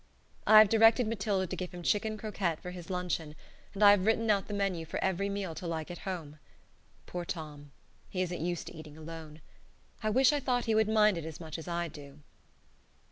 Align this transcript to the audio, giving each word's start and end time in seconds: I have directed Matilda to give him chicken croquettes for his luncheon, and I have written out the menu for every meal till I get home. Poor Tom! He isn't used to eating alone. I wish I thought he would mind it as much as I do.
I 0.47 0.57
have 0.57 0.67
directed 0.69 1.05
Matilda 1.07 1.45
to 1.45 1.55
give 1.55 1.71
him 1.71 1.83
chicken 1.83 2.17
croquettes 2.17 2.59
for 2.63 2.71
his 2.71 2.89
luncheon, 2.89 3.35
and 3.75 3.83
I 3.83 3.91
have 3.91 4.07
written 4.07 4.31
out 4.31 4.47
the 4.47 4.53
menu 4.55 4.83
for 4.83 4.97
every 5.03 5.29
meal 5.29 5.53
till 5.53 5.71
I 5.73 5.83
get 5.83 5.99
home. 6.09 6.39
Poor 7.05 7.23
Tom! 7.23 7.71
He 8.09 8.23
isn't 8.23 8.43
used 8.43 8.65
to 8.65 8.73
eating 8.75 8.97
alone. 8.97 9.41
I 10.01 10.09
wish 10.09 10.33
I 10.33 10.39
thought 10.39 10.65
he 10.65 10.73
would 10.73 10.89
mind 10.89 11.19
it 11.19 11.25
as 11.25 11.39
much 11.39 11.59
as 11.59 11.67
I 11.67 11.87
do. 11.87 12.21